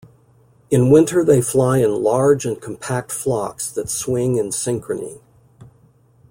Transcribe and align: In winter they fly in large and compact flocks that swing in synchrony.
In 0.71 0.89
winter 0.89 1.23
they 1.23 1.41
fly 1.43 1.77
in 1.77 2.01
large 2.01 2.43
and 2.43 2.59
compact 2.59 3.11
flocks 3.11 3.69
that 3.69 3.87
swing 3.87 4.35
in 4.37 4.47
synchrony. 4.49 5.19